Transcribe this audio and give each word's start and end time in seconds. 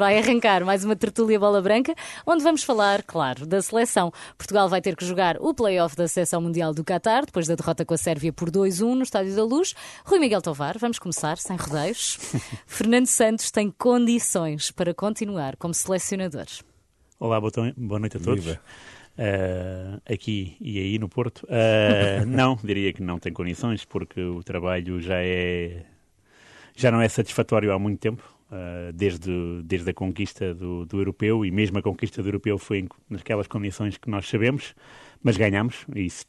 vai 0.00 0.16
arrancar 0.16 0.64
mais 0.64 0.82
uma 0.82 0.96
tertúlia 0.96 1.38
bola 1.38 1.60
branca, 1.60 1.94
onde 2.26 2.42
vamos 2.42 2.62
falar, 2.62 3.02
claro, 3.02 3.44
da 3.44 3.60
seleção. 3.60 4.10
Portugal 4.38 4.66
vai 4.66 4.80
ter 4.80 4.96
que 4.96 5.04
jogar 5.04 5.36
o 5.38 5.52
play-off 5.52 5.94
da 5.94 6.08
Seleção 6.08 6.40
Mundial 6.40 6.72
do 6.72 6.82
Qatar, 6.82 7.26
depois 7.26 7.46
da 7.46 7.54
derrota 7.54 7.84
com 7.84 7.92
a 7.92 7.98
Sérvia 7.98 8.32
por 8.32 8.50
2-1 8.50 8.94
no 8.94 9.02
Estádio 9.02 9.36
da 9.36 9.44
Luz. 9.44 9.74
Rui 10.06 10.18
Miguel 10.18 10.40
Tovar, 10.40 10.78
vamos 10.78 10.98
começar, 10.98 11.36
sem 11.36 11.54
rodeios. 11.54 12.16
Fernando 12.66 13.08
Santos 13.08 13.50
tem 13.50 13.70
condições 13.70 14.70
para 14.70 14.94
continuar 14.94 15.54
como 15.56 15.74
selecionador. 15.74 16.46
Olá, 17.18 17.38
boa 17.38 17.98
noite 17.98 18.16
a 18.16 18.20
todos. 18.20 18.46
Uh, 18.46 20.00
aqui 20.10 20.56
e 20.62 20.78
aí 20.78 20.98
no 20.98 21.10
Porto. 21.10 21.44
Uh, 21.44 22.24
não, 22.26 22.58
diria 22.64 22.90
que 22.94 23.02
não 23.02 23.18
tem 23.18 23.34
condições, 23.34 23.84
porque 23.84 24.22
o 24.22 24.42
trabalho 24.42 24.98
já 24.98 25.18
é 25.18 25.84
já 26.74 26.90
não 26.90 27.02
é 27.02 27.08
satisfatório 27.10 27.70
há 27.70 27.78
muito 27.78 28.00
tempo. 28.00 28.39
Uh, 28.50 28.92
desde, 28.92 29.62
desde 29.62 29.90
a 29.90 29.94
conquista 29.94 30.52
do, 30.52 30.84
do, 30.84 30.98
europeu 30.98 31.46
e 31.46 31.52
mesmo 31.52 31.78
a 31.78 31.82
conquista 31.82 32.20
do 32.20 32.28
europeu 32.28 32.58
foi 32.58 32.88
naquelas 33.08 33.46
condições 33.46 33.96
que 33.96 34.10
nós 34.10 34.28
sabemos, 34.28 34.74
mas 35.22 35.36
ganhamos, 35.36 35.86
e 35.94 36.06
isso 36.06 36.26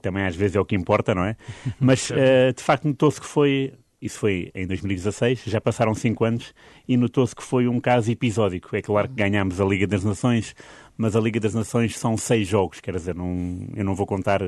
também 0.00 0.24
às 0.24 0.34
vezes 0.34 0.56
é 0.56 0.60
o 0.60 0.64
que 0.64 0.74
importa, 0.74 1.14
não 1.14 1.24
é? 1.24 1.36
Mas 1.78 2.08
uh, 2.10 2.54
de 2.56 2.62
facto 2.62 2.86
notou-se 2.86 3.20
que 3.20 3.26
foi, 3.26 3.74
isso 4.00 4.18
foi 4.18 4.50
em 4.54 4.66
2016, 4.66 5.42
já 5.46 5.60
passaram 5.60 5.94
cinco 5.94 6.24
anos, 6.24 6.54
e 6.86 6.96
notou-se 6.96 7.34
que 7.34 7.42
foi 7.42 7.66
um 7.66 7.80
caso 7.80 8.10
episódico. 8.10 8.74
É 8.76 8.82
claro 8.82 9.08
que 9.08 9.14
ganhámos 9.14 9.60
a 9.60 9.64
Liga 9.64 9.86
das 9.86 10.04
Nações, 10.04 10.54
mas 10.96 11.16
a 11.16 11.20
Liga 11.20 11.40
das 11.40 11.54
Nações 11.54 11.98
são 11.98 12.16
seis 12.16 12.46
jogos, 12.46 12.80
quer 12.80 12.94
dizer, 12.94 13.14
não, 13.14 13.66
eu 13.74 13.84
não 13.84 13.94
vou 13.94 14.06
contar, 14.06 14.40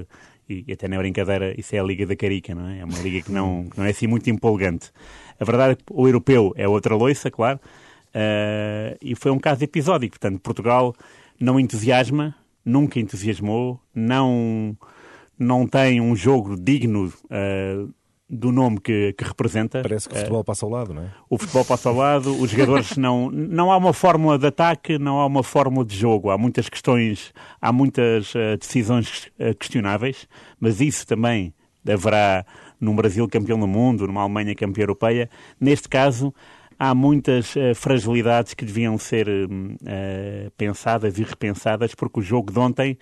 e, 0.48 0.64
e 0.66 0.72
até 0.72 0.86
na 0.86 0.98
brincadeira, 0.98 1.52
isso 1.58 1.74
é 1.74 1.80
a 1.80 1.82
Liga 1.82 2.06
da 2.06 2.14
Carica, 2.14 2.54
não 2.54 2.68
é? 2.68 2.78
É 2.80 2.84
uma 2.84 2.98
liga 3.00 3.22
que 3.22 3.32
não, 3.32 3.68
que 3.68 3.78
não 3.78 3.84
é 3.84 3.90
assim 3.90 4.06
muito 4.06 4.30
empolgante. 4.30 4.90
A 5.38 5.44
verdade 5.44 5.72
é 5.72 5.76
que 5.76 5.82
o 5.90 6.06
europeu 6.06 6.52
é 6.56 6.68
outra 6.68 6.94
loiça, 6.94 7.30
claro, 7.30 7.58
uh, 8.14 8.96
e 9.02 9.16
foi 9.16 9.32
um 9.32 9.38
caso 9.38 9.64
episódico, 9.64 10.12
portanto, 10.18 10.40
Portugal 10.40 10.94
não 11.40 11.58
entusiasma, 11.58 12.36
nunca 12.64 13.00
entusiasmou, 13.00 13.80
não, 13.92 14.76
não 15.36 15.66
tem 15.66 16.00
um 16.00 16.14
jogo 16.14 16.54
digno 16.56 17.06
uh, 17.06 17.92
do 18.30 18.52
nome 18.52 18.78
que, 18.80 19.12
que, 19.14 19.24
representa. 19.24 19.82
Parece 19.82 20.08
que 20.08 20.14
o 20.14 20.18
futebol 20.18 20.44
passa 20.44 20.64
ao 20.64 20.70
lado, 20.70 20.94
não 20.94 21.02
é? 21.02 21.10
O 21.28 21.36
futebol 21.36 21.64
passa 21.64 21.88
ao 21.88 21.96
lado, 21.96 22.40
os 22.40 22.50
jogadores 22.50 22.96
não. 22.96 23.28
Não 23.30 23.72
há 23.72 23.76
uma 23.76 23.92
fórmula 23.92 24.38
de 24.38 24.46
ataque, 24.46 24.98
não 24.98 25.18
há 25.18 25.26
uma 25.26 25.42
fórmula 25.42 25.84
de 25.84 25.96
jogo. 25.96 26.30
Há 26.30 26.38
muitas 26.38 26.68
questões, 26.68 27.32
há 27.60 27.72
muitas 27.72 28.32
uh, 28.34 28.56
decisões 28.58 29.26
uh, 29.38 29.54
questionáveis, 29.58 30.28
mas 30.60 30.80
isso 30.80 31.04
também 31.06 31.52
haverá 31.86 32.44
num 32.80 32.94
Brasil 32.94 33.26
campeão 33.28 33.58
do 33.58 33.66
mundo, 33.66 34.06
numa 34.06 34.22
Alemanha 34.22 34.54
campeã 34.54 34.82
europeia. 34.82 35.28
Neste 35.58 35.88
caso, 35.88 36.32
há 36.78 36.94
muitas 36.94 37.56
uh, 37.56 37.74
fragilidades 37.74 38.54
que 38.54 38.64
deviam 38.64 38.96
ser 38.96 39.26
pensadas 40.56 41.18
e 41.18 41.24
repensadas, 41.24 41.94
porque 41.96 42.20
o 42.20 42.22
jogo 42.22 42.52
de 42.52 42.58
ontem 42.58 42.96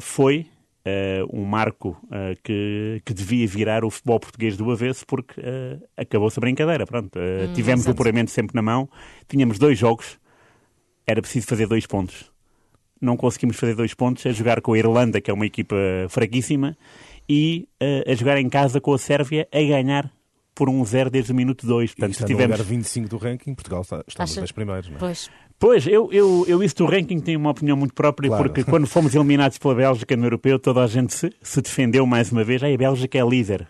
foi 0.00 0.46
um 1.32 1.44
marco 1.44 1.90
uh, 2.04 2.36
que, 2.42 3.00
que 3.04 3.14
devia 3.14 3.46
virar 3.46 3.84
o 3.84 3.90
futebol 3.90 4.20
português 4.20 4.56
do 4.56 4.70
avesso, 4.70 5.04
porque 5.06 5.40
uh, 5.40 5.82
acabou-se 5.96 6.38
a 6.38 6.40
brincadeira. 6.40 6.86
Pronto, 6.86 7.18
hum, 7.18 7.52
tivemos 7.54 7.86
o 7.86 7.94
puramente 7.94 8.30
sempre 8.30 8.54
na 8.54 8.62
mão, 8.62 8.88
tínhamos 9.28 9.58
dois 9.58 9.78
jogos, 9.78 10.18
era 11.06 11.20
preciso 11.20 11.46
fazer 11.46 11.66
dois 11.66 11.86
pontos. 11.86 12.30
Não 13.00 13.16
conseguimos 13.16 13.56
fazer 13.56 13.74
dois 13.74 13.94
pontos 13.94 14.26
a 14.26 14.32
jogar 14.32 14.60
com 14.60 14.72
a 14.72 14.78
Irlanda, 14.78 15.20
que 15.20 15.30
é 15.30 15.34
uma 15.34 15.46
equipa 15.46 15.76
fraquíssima, 16.08 16.76
e 17.28 17.68
a 17.80 18.12
jogar 18.14 18.38
em 18.38 18.48
casa 18.48 18.80
com 18.80 18.92
a 18.92 18.98
Sérvia 18.98 19.46
a 19.52 19.58
ganhar 19.58 20.10
por 20.58 20.68
um 20.68 20.84
0 20.84 21.08
desde 21.08 21.30
o 21.30 21.34
minuto 21.34 21.64
2. 21.64 21.94
Portanto, 21.94 22.10
e 22.10 22.12
está 22.12 22.26
tivemos... 22.26 22.58
no 22.58 22.64
lugar 22.64 22.68
25 22.68 23.08
do 23.08 23.16
ranking, 23.16 23.54
Portugal 23.54 23.82
está, 23.82 24.02
está 24.08 24.24
nos 24.24 24.34
10 24.34 24.50
primeiros. 24.50 24.88
Não 24.88 24.96
é? 24.96 24.98
Pois. 24.98 25.30
Pois, 25.58 25.86
eu, 25.86 26.08
eu, 26.12 26.44
eu 26.46 26.62
isso 26.62 26.76
do 26.76 26.86
ranking 26.86 27.18
tenho 27.18 27.38
uma 27.38 27.50
opinião 27.50 27.76
muito 27.76 27.92
própria, 27.92 28.28
claro. 28.28 28.44
porque 28.44 28.62
quando 28.62 28.86
fomos 28.86 29.14
eliminados 29.14 29.58
pela 29.58 29.74
Bélgica 29.74 30.16
no 30.16 30.24
europeu, 30.24 30.58
toda 30.58 30.84
a 30.84 30.86
gente 30.86 31.12
se, 31.12 31.32
se 31.42 31.60
defendeu 31.60 32.06
mais 32.06 32.30
uma 32.30 32.44
vez. 32.44 32.62
Ah, 32.62 32.68
a 32.72 32.76
Bélgica 32.76 33.18
é 33.18 33.28
líder. 33.28 33.66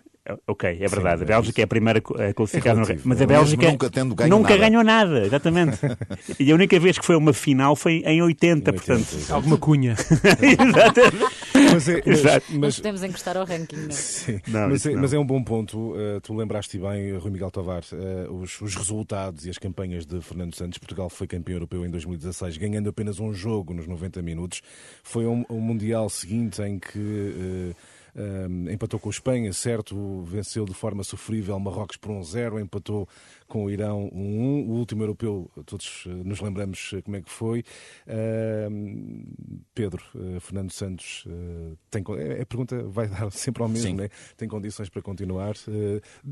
Ok, 0.47 0.71
é 0.71 0.89
verdade. 0.89 1.19
Sim, 1.19 1.25
a 1.25 1.27
Bélgica 1.27 1.61
é, 1.61 1.63
é 1.63 1.65
a 1.65 1.67
primeira 1.67 1.99
a 1.99 2.35
classificar 2.35 2.77
é 2.77 2.81
no 2.81 2.87
Mas 3.05 3.23
a 3.23 3.27
Bélgica 3.27 3.71
nunca, 3.71 3.91
tendo 3.91 4.15
ganho 4.15 4.31
nunca 4.31 4.51
nada. 4.51 4.61
ganhou 4.61 4.85
nada, 4.85 5.27
exatamente. 5.27 5.79
e 6.39 6.53
a 6.53 6.55
única 6.55 6.79
vez 6.79 6.99
que 6.99 7.05
foi 7.05 7.17
uma 7.17 7.33
final 7.33 7.75
foi 7.75 8.03
em 8.05 8.21
80, 8.21 8.71
80 8.71 8.73
portanto. 8.73 9.33
Alguma 9.33 9.57
cunha. 9.57 9.95
exatamente. 9.97 11.39
Mas, 11.73 11.89
é, 11.89 12.03
mas, 12.07 12.43
mas, 12.51 12.77
podemos 12.77 13.03
encostar 13.03 13.37
ao 13.37 13.45
ranking, 13.45 13.77
não 13.77 13.89
é? 13.89 13.91
Sim, 13.91 14.41
não, 14.47 14.69
mas, 14.69 14.87
é, 14.87 14.95
mas, 14.95 15.13
é, 15.13 15.19
um 15.19 15.27
bom 15.27 15.43
ponto. 15.43 15.93
Uh, 15.93 16.21
tu 16.23 16.35
lembraste 16.35 16.79
bem, 16.79 17.17
Rui 17.17 17.31
Miguel 17.31 17.51
Tavares, 17.51 17.93
uh, 17.93 18.33
os, 18.33 18.61
os, 18.61 18.75
resultados 18.75 19.47
e 19.47 19.51
as 19.51 19.59
campanhas 19.59 20.07
de 20.07 20.21
Fernando 20.21 20.55
Santos. 20.55 20.79
Portugal 20.79 21.09
foi 21.11 21.27
campeão 21.27 21.57
europeu 21.57 21.85
em 21.85 21.91
2016, 21.91 22.57
ganhando 22.57 22.89
apenas 22.89 23.19
um 23.19 23.33
jogo 23.33 23.75
nos 23.75 23.87
90 23.87 24.23
minutos. 24.23 24.63
Foi 25.03 25.27
um, 25.27 25.45
um 25.51 25.61
Mundial 25.61 26.09
seguinte 26.09 26.63
em 26.63 26.79
que. 26.79 26.99
Uh, 26.99 27.98
um, 28.19 28.71
empatou 28.71 28.99
com 28.99 29.09
a 29.09 29.13
Espanha, 29.13 29.53
certo, 29.53 30.23
venceu 30.23 30.65
de 30.65 30.75
forma 30.75 31.05
sofrível 31.05 31.59
Marrocos 31.59 31.97
por 31.97 32.11
1-0, 32.11 32.55
um 32.55 32.61
empatou 32.61 33.09
com 33.47 33.65
o 33.65 33.71
Irão 33.71 34.11
1-1, 34.11 34.15
um, 34.15 34.69
o 34.69 34.73
último 34.73 35.03
europeu, 35.03 35.51
todos 35.65 36.05
eh, 36.07 36.11
nos 36.11 36.41
lembramos 36.41 36.91
eh, 36.95 37.03
como 37.03 37.17
é 37.17 37.23
que 37.23 37.31
foi. 37.31 37.65
Uh, 38.07 39.27
Pedro, 39.75 40.03
uh, 40.15 40.41
Fernando 40.41 40.71
Santos, 40.73 41.25
uh, 41.27 41.79
tem, 41.91 42.03
a 42.41 42.47
pergunta 42.47 42.83
vai 42.85 43.07
dar 43.09 43.31
sempre 43.31 43.63
ao 43.63 43.69
mesmo, 43.69 43.97
né? 43.97 44.09
tem 44.37 44.49
condições 44.49 44.89
para 44.89 45.01
continuar. 45.01 45.55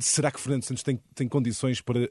será 0.00 0.30
que 0.30 0.40
Fernando 0.40 0.64
Santos 0.64 0.82
tem, 0.82 1.00
tem 1.14 1.28
condições 1.28 1.80
para 1.80 2.10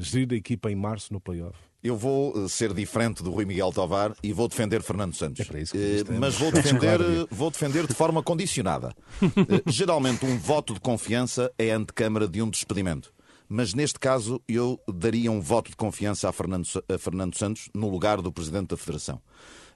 gerir 0.00 0.28
a 0.32 0.34
equipa 0.36 0.70
em 0.70 0.74
março 0.74 1.12
no 1.12 1.20
playoff? 1.20 1.56
Eu 1.84 1.98
vou 1.98 2.32
eh, 2.34 2.48
ser 2.48 2.72
diferente 2.72 3.22
do 3.22 3.30
Rui 3.30 3.44
Miguel 3.44 3.70
Tovar 3.70 4.16
e 4.22 4.32
vou 4.32 4.48
defender 4.48 4.82
Fernando 4.82 5.12
Santos. 5.12 5.40
É 5.40 5.44
para 5.44 5.60
isso 5.60 5.72
que 5.72 5.78
uh, 5.78 6.18
mas 6.18 6.34
vou 6.34 6.50
defender, 6.50 6.98
vou 7.30 7.50
defender 7.50 7.86
de 7.86 7.92
forma 7.92 8.22
condicionada. 8.22 8.94
Uh, 9.20 9.60
geralmente, 9.70 10.24
um 10.24 10.38
voto 10.38 10.72
de 10.72 10.80
confiança 10.80 11.52
é 11.58 11.72
antecâmara 11.72 12.26
de 12.26 12.40
um 12.40 12.48
despedimento. 12.48 13.12
Mas 13.46 13.74
neste 13.74 14.00
caso, 14.00 14.40
eu 14.48 14.80
daria 14.88 15.30
um 15.30 15.42
voto 15.42 15.68
de 15.68 15.76
confiança 15.76 16.26
a 16.26 16.32
Fernando, 16.32 16.66
a 16.88 16.96
Fernando 16.96 17.36
Santos 17.36 17.68
no 17.74 17.90
lugar 17.90 18.22
do 18.22 18.32
Presidente 18.32 18.68
da 18.68 18.78
Federação. 18.78 19.20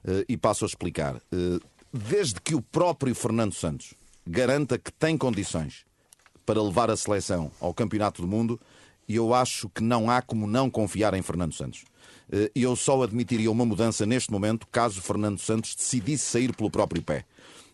Uh, 0.03 0.25
e 0.27 0.35
passo 0.35 0.65
a 0.65 0.67
explicar. 0.67 1.21
desde 1.93 2.41
que 2.41 2.55
o 2.55 2.61
próprio 2.61 3.13
Fernando 3.13 3.53
Santos 3.53 3.93
garanta 4.25 4.79
que 4.79 4.91
tem 4.91 5.15
condições 5.15 5.85
para 6.43 6.59
levar 6.59 6.89
a 6.89 6.97
seleção 6.97 7.51
ao 7.59 7.71
Campeonato 7.71 8.23
do 8.23 8.27
Mundo, 8.27 8.59
eu 9.15 9.33
acho 9.33 9.69
que 9.69 9.81
não 9.81 10.09
há 10.09 10.21
como 10.21 10.45
não 10.45 10.69
confiar 10.69 11.13
em 11.13 11.21
Fernando 11.21 11.53
Santos. 11.53 11.83
Eh, 12.31 12.51
eu 12.55 12.75
só 12.75 13.01
admitiria 13.01 13.51
uma 13.51 13.65
mudança 13.65 14.05
neste 14.05 14.31
momento 14.31 14.67
caso 14.71 15.01
Fernando 15.01 15.39
Santos 15.39 15.75
decidisse 15.75 16.25
sair 16.25 16.55
pelo 16.55 16.69
próprio 16.69 17.01
pé. 17.01 17.25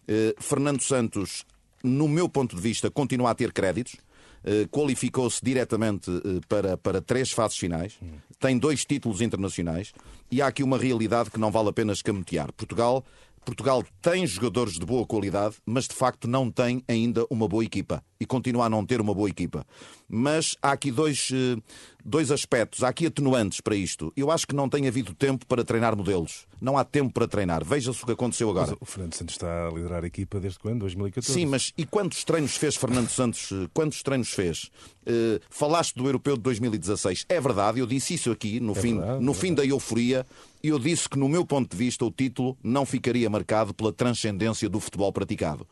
Eh, 0.07 0.35
Fernando 0.40 0.81
Santos, 0.81 1.46
no 1.84 2.07
meu 2.07 2.29
ponto 2.29 2.56
de 2.56 2.62
vista, 2.62 2.90
continua 2.90 3.31
a 3.31 3.35
ter 3.35 3.51
créditos. 3.51 3.97
Eh, 4.44 4.68
qualificou-se 4.72 5.44
diretamente 5.44 6.09
para, 6.47 6.78
para 6.78 7.01
três 7.01 7.31
fases 7.31 7.57
finais, 7.57 7.97
tem 8.40 8.57
dois 8.57 8.85
títulos 8.85 9.19
internacionais 9.19 9.91
e 10.31 10.40
há 10.40 10.47
aqui 10.47 10.62
uma 10.62 10.78
realidade 10.78 11.31
que 11.31 11.40
não 11.40 11.52
vale 11.52 11.69
a 11.69 11.73
pena 11.73 11.94
escamotear. 11.94 12.53
Portugal 12.53 13.03
Portugal 13.44 13.84
tem 14.02 14.25
jogadores 14.25 14.73
de 14.73 14.85
boa 14.85 15.06
qualidade, 15.06 15.56
mas 15.66 15.88
de 15.88 15.94
facto 15.94 16.28
não 16.28 16.50
tem 16.50 16.84
ainda 16.88 17.28
uma 17.29 17.47
boa 17.47 17.63
equipa 17.63 18.03
e 18.19 18.25
continua 18.25 18.65
a 18.65 18.69
não 18.69 18.85
ter 18.85 19.01
uma 19.01 19.13
boa 19.13 19.29
equipa. 19.29 19.65
Mas 20.07 20.55
há 20.61 20.71
aqui 20.71 20.91
dois, 20.91 21.29
eh, 21.33 21.61
dois 22.03 22.31
aspectos, 22.31 22.83
há 22.83 22.89
aqui 22.89 23.07
atenuantes 23.07 23.59
para 23.59 23.75
isto. 23.75 24.13
Eu 24.15 24.31
acho 24.31 24.47
que 24.47 24.55
não 24.55 24.69
tem 24.69 24.87
havido 24.87 25.13
tempo 25.13 25.45
para 25.45 25.63
treinar 25.63 25.95
modelos. 25.95 26.45
Não 26.61 26.77
há 26.77 26.83
tempo 26.83 27.11
para 27.11 27.27
treinar. 27.27 27.65
Veja-se 27.65 28.01
o 28.01 28.05
que 28.05 28.11
aconteceu 28.11 28.49
agora. 28.49 28.67
Mas 28.71 28.77
o 28.79 28.85
Fernando 28.85 29.13
Santos 29.13 29.35
está 29.35 29.67
a 29.67 29.71
liderar 29.71 30.03
a 30.03 30.07
equipa 30.07 30.39
desde 30.39 30.59
quando? 30.59 30.79
2014? 30.79 31.33
Sim, 31.33 31.45
mas 31.47 31.73
e 31.77 31.85
quantos 31.85 32.23
treinos 32.23 32.55
fez 32.55 32.75
Fernando 32.75 33.09
Santos? 33.09 33.51
Eh, 33.51 33.67
quantos 33.73 34.01
treinos 34.03 34.29
fez? 34.29 34.69
Uh, 35.07 35.39
falaste 35.49 35.95
do 35.95 36.05
Europeu 36.05 36.35
de 36.35 36.41
2016. 36.41 37.25
É 37.29 37.39
verdade, 37.39 37.79
eu 37.79 37.85
disse 37.85 38.15
isso 38.15 38.31
aqui 38.31 38.59
no, 38.59 38.71
é 38.71 38.75
fim, 38.75 38.97
verdade, 38.97 39.23
no 39.23 39.31
é 39.31 39.35
fim 39.35 39.53
da 39.53 39.65
euforia 39.65 40.25
eu 40.67 40.79
disse 40.79 41.07
que, 41.07 41.19
no 41.19 41.29
meu 41.29 41.45
ponto 41.45 41.69
de 41.69 41.78
vista, 41.78 42.03
o 42.03 42.11
título 42.11 42.57
não 42.63 42.87
ficaria 42.87 43.29
marcado 43.29 43.72
pela 43.72 43.93
transcendência 43.93 44.67
do 44.67 44.79
futebol 44.79 45.13
praticado. 45.13 45.67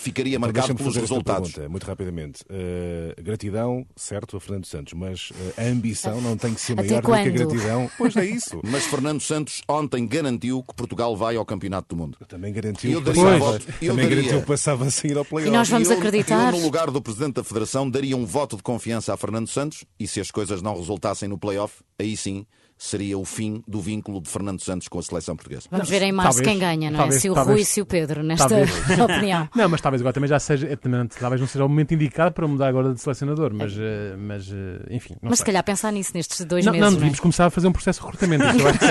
Ficaria 0.00 0.36
então, 0.36 0.40
marcado 0.40 0.74
pelos 0.74 0.96
resultados. 0.96 1.52
Pergunta, 1.52 1.68
muito 1.68 1.84
rapidamente. 1.84 2.42
Uh, 2.44 3.22
gratidão, 3.22 3.86
certo, 3.94 4.34
a 4.34 4.40
Fernando 4.40 4.64
Santos, 4.64 4.94
mas 4.94 5.30
uh, 5.30 5.34
a 5.58 5.64
ambição 5.64 6.22
não 6.22 6.38
tem 6.38 6.54
que 6.54 6.60
ser 6.60 6.74
maior 6.74 7.02
do 7.02 7.06
que 7.06 7.14
a 7.14 7.30
gratidão. 7.30 7.90
Pois 7.98 8.16
é 8.16 8.24
isso. 8.24 8.60
Mas 8.64 8.86
Fernando 8.86 9.20
Santos 9.20 9.60
ontem 9.68 10.06
garantiu 10.06 10.62
que 10.62 10.74
Portugal 10.74 11.14
vai 11.14 11.36
ao 11.36 11.44
Campeonato 11.44 11.94
do 11.94 12.00
Mundo. 12.00 12.16
Eu 12.18 12.26
também 12.26 12.50
garantiu, 12.50 12.92
eu 12.92 13.00
daria 13.02 13.38
voto, 13.38 13.66
eu 13.82 13.90
também 13.90 14.08
daria, 14.08 14.16
garantiu 14.22 14.40
que 14.40 14.46
passava 14.46 14.86
a 14.86 14.90
sair 14.90 15.18
ao 15.18 15.24
playoff. 15.24 15.52
E 15.52 15.52
nós 15.52 15.68
vamos 15.68 15.90
eu, 15.90 15.98
acreditar. 15.98 16.54
Eu, 16.54 16.58
no 16.58 16.64
lugar 16.64 16.90
do 16.90 17.02
Presidente 17.02 17.34
da 17.34 17.44
Federação, 17.44 17.90
daria 17.90 18.16
um 18.16 18.24
voto 18.24 18.56
de 18.56 18.62
confiança 18.62 19.12
a 19.12 19.18
Fernando 19.18 19.48
Santos 19.48 19.84
e 19.98 20.06
se 20.06 20.18
as 20.18 20.30
coisas 20.30 20.62
não 20.62 20.74
resultassem 20.76 21.28
no 21.28 21.36
playoff, 21.36 21.82
aí 21.98 22.16
sim 22.16 22.46
seria 22.82 23.18
o 23.18 23.26
fim 23.26 23.62
do 23.68 23.78
vínculo 23.78 24.22
de 24.22 24.30
Fernando 24.30 24.58
Santos 24.58 24.88
com 24.88 24.98
a 24.98 25.02
seleção 25.02 25.36
portuguesa. 25.36 25.68
Vamos 25.70 25.86
ver 25.90 26.00
em 26.00 26.12
março 26.12 26.38
talvez, 26.38 26.48
quem 26.48 26.58
ganha, 26.58 26.90
não 26.90 26.96
é? 26.96 27.02
Talvez, 27.02 27.20
se 27.20 27.28
o 27.28 27.34
talvez, 27.34 27.54
Rui 27.54 27.60
e 27.60 27.64
se 27.66 27.80
o 27.82 27.84
Pedro, 27.84 28.22
nesta 28.22 28.56
opinião. 29.04 29.46
Não, 29.54 29.68
mas 29.68 29.82
talvez 29.82 30.00
agora 30.00 30.14
também 30.14 30.28
já 30.28 30.40
seja, 30.40 30.66
é, 30.66 30.76
talvez 30.76 31.42
não 31.42 31.46
seja 31.46 31.62
o 31.62 31.68
momento 31.68 31.92
indicado 31.92 32.32
para 32.34 32.48
mudar 32.48 32.68
agora 32.68 32.94
de 32.94 33.00
selecionador, 33.02 33.52
mas, 33.52 33.76
é. 33.78 34.16
mas 34.16 34.48
enfim. 34.90 35.14
mas 35.20 35.32
sei. 35.32 35.36
se 35.36 35.44
calhar 35.44 35.62
pensar 35.62 35.92
nisso 35.92 36.12
nestes 36.14 36.42
dois 36.46 36.64
não, 36.64 36.72
meses. 36.72 36.86
Não, 36.86 36.92
é? 36.92 36.94
devíamos 36.94 37.20
começar 37.20 37.44
a 37.44 37.50
fazer 37.50 37.68
um 37.68 37.72
processo 37.72 38.00
de 38.00 38.06
recrutamento. 38.06 38.44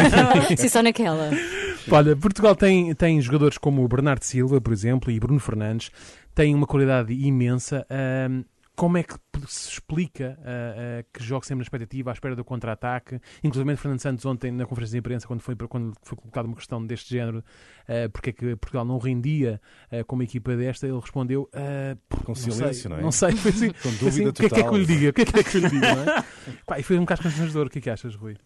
Sim, 0.55 0.69
só 0.69 0.83
naquela. 0.83 1.31
Olha, 1.89 2.15
Portugal 2.15 2.55
tem, 2.55 2.93
tem 2.93 3.19
jogadores 3.19 3.57
como 3.57 3.83
o 3.83 3.87
Bernardo 3.87 4.23
Silva, 4.23 4.61
por 4.61 4.71
exemplo, 4.71 5.09
e 5.09 5.19
Bruno 5.19 5.39
Fernandes, 5.39 5.89
têm 6.35 6.53
uma 6.53 6.67
qualidade 6.67 7.11
imensa. 7.11 7.87
Um, 8.29 8.43
como 8.75 8.97
é 8.97 9.03
que 9.03 9.15
se 9.51 9.69
explica 9.69 10.37
uh, 10.39 11.01
uh, 11.01 11.05
que 11.13 11.23
jogue 11.23 11.45
sempre 11.45 11.59
na 11.59 11.63
expectativa, 11.63 12.11
à 12.11 12.13
espera 12.13 12.35
do 12.35 12.43
contra-ataque? 12.43 13.19
Inclusive, 13.43 13.75
Fernando 13.75 13.99
Santos, 13.99 14.25
ontem, 14.25 14.51
na 14.51 14.65
conferência 14.65 14.93
de 14.93 14.99
imprensa, 14.99 15.27
quando 15.27 15.41
foi, 15.41 15.55
quando 15.55 15.93
foi 16.01 16.17
colocada 16.17 16.47
uma 16.47 16.55
questão 16.55 16.85
deste 16.85 17.09
género, 17.09 17.39
uh, 17.39 18.09
porque 18.11 18.29
é 18.29 18.33
que 18.33 18.55
Portugal 18.55 18.85
não 18.85 18.97
rendia 18.97 19.61
uh, 19.91 20.03
com 20.05 20.15
uma 20.15 20.23
equipa 20.23 20.55
desta, 20.55 20.87
ele 20.87 20.99
respondeu. 20.99 21.49
Com 22.25 22.35
silêncio, 22.35 22.89
não, 22.89 22.97
é? 22.97 23.01
Não 23.01 23.11
sei, 23.11 23.31
foi 23.33 23.51
assim. 23.51 23.69
com 23.81 23.89
dúvida 23.91 24.07
assim, 24.07 24.23
total. 24.25 24.29
O 24.29 24.33
que 24.33 24.45
é 24.45 24.49
que 24.49 24.59
é 24.59 24.63
que 24.63 24.69
eu 24.69 24.77
lhe 24.77 24.85
diga? 24.85 25.09
O 25.09 25.13
que 25.13 25.21
é 25.21 25.25
que 25.25 25.39
é 25.39 25.43
que 25.43 25.57
eu 25.57 25.61
lhe 25.61 25.69
diga? 25.69 25.95
Não 25.95 26.13
é? 26.13 26.23
Pá, 26.65 26.79
e 26.79 26.83
foi 26.83 26.97
um 26.97 27.01
bocado 27.01 27.23
constrangedor. 27.23 27.67
O 27.67 27.69
que 27.69 27.79
é 27.79 27.81
que 27.81 27.89
achas, 27.89 28.15
Rui? 28.15 28.37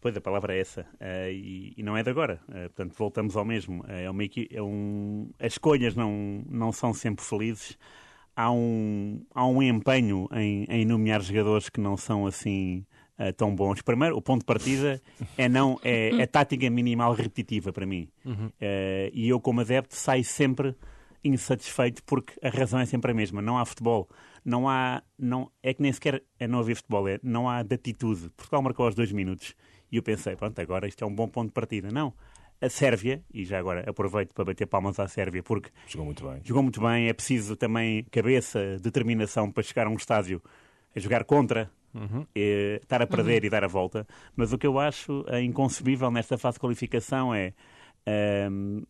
pois, 0.00 0.16
a 0.16 0.20
palavra 0.20 0.54
é 0.54 0.60
essa. 0.60 0.86
E, 1.30 1.74
e, 1.76 1.82
não 1.82 1.96
é 1.96 2.02
de 2.02 2.10
agora. 2.10 2.40
portanto, 2.46 2.94
voltamos 2.96 3.36
ao 3.36 3.44
mesmo. 3.44 3.84
é 3.88 4.08
uma, 4.10 4.22
é 4.24 4.62
um, 4.62 5.30
as 5.40 5.54
escolhas 5.54 5.94
não, 5.94 6.44
não 6.48 6.72
são 6.72 6.92
sempre 6.92 7.24
felizes 7.24 7.76
há 8.36 8.50
um, 8.50 9.24
há 9.34 9.46
um 9.46 9.62
empenho 9.62 10.28
em, 10.32 10.64
em 10.68 10.84
nomear 10.84 11.20
jogadores 11.22 11.68
que 11.68 11.80
não 11.80 11.96
são 11.96 12.26
assim 12.26 12.84
uh, 13.18 13.32
tão 13.32 13.54
bons. 13.54 13.82
Primeiro, 13.82 14.16
o 14.16 14.22
ponto 14.22 14.40
de 14.40 14.46
partida 14.46 15.00
é 15.36 15.48
não 15.48 15.78
é, 15.82 16.10
é 16.20 16.26
tática 16.26 16.68
minimal 16.70 17.14
repetitiva 17.14 17.72
para 17.72 17.86
mim. 17.86 18.08
Uhum. 18.24 18.46
Uh, 18.46 19.10
e 19.12 19.28
eu, 19.28 19.40
como 19.40 19.60
adepto, 19.60 19.94
saio 19.94 20.24
sempre 20.24 20.74
insatisfeito 21.22 22.02
porque 22.04 22.34
a 22.42 22.50
razão 22.50 22.80
é 22.80 22.86
sempre 22.86 23.10
a 23.12 23.14
mesma. 23.14 23.40
Não 23.40 23.58
há 23.58 23.64
futebol. 23.64 24.08
Não 24.44 24.68
há. 24.68 25.02
Não, 25.18 25.50
é 25.62 25.72
que 25.72 25.80
nem 25.80 25.92
sequer 25.92 26.22
é 26.38 26.46
não 26.46 26.58
haver 26.58 26.76
futebol. 26.76 27.08
É, 27.08 27.18
não 27.22 27.48
há 27.48 27.62
de 27.62 27.74
atitude. 27.74 28.30
Portugal 28.36 28.62
marcou 28.62 28.86
aos 28.86 28.94
dois 28.94 29.10
minutos. 29.12 29.54
E 29.90 29.96
eu 29.96 30.02
pensei, 30.02 30.34
pronto, 30.34 30.58
agora 30.60 30.88
isto 30.88 31.04
é 31.04 31.06
um 31.06 31.14
bom 31.14 31.28
ponto 31.28 31.48
de 31.48 31.54
partida. 31.54 31.88
Não 31.90 32.12
a 32.60 32.68
Sérvia, 32.68 33.22
e 33.32 33.44
já 33.44 33.58
agora 33.58 33.84
aproveito 33.88 34.32
para 34.32 34.44
bater 34.44 34.66
palmas 34.66 34.98
à 34.98 35.06
Sérvia, 35.08 35.42
porque 35.42 35.70
jogou 35.86 36.06
muito 36.06 36.26
bem. 36.26 36.40
Jogou 36.44 36.62
muito 36.62 36.80
bem, 36.80 37.08
é 37.08 37.12
preciso 37.12 37.56
também 37.56 38.04
cabeça, 38.10 38.78
determinação 38.80 39.50
para 39.50 39.62
chegar 39.62 39.86
a 39.86 39.90
um 39.90 39.96
estádio 39.96 40.42
a 40.94 41.00
jogar 41.00 41.24
contra, 41.24 41.70
uhum. 41.94 42.26
e, 42.34 42.78
estar 42.82 43.02
a 43.02 43.06
perder 43.06 43.42
uhum. 43.42 43.46
e 43.46 43.50
dar 43.50 43.64
a 43.64 43.68
volta. 43.68 44.06
Mas 44.36 44.52
o 44.52 44.58
que 44.58 44.66
eu 44.66 44.78
acho 44.78 45.24
é 45.28 45.42
inconcebível 45.42 46.10
nesta 46.10 46.38
fase 46.38 46.54
de 46.54 46.60
qualificação 46.60 47.34
é 47.34 47.52
um, 48.50 48.82